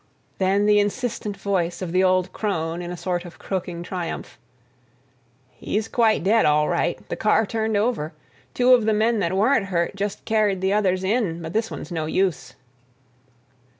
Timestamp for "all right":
6.43-7.07